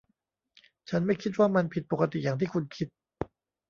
[0.89, 2.87] ฉันไม่คิดว่ามันผิดปกติอย่างที่คุณคิด